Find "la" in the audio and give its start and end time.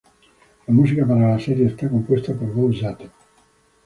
0.65-0.73, 1.29-1.39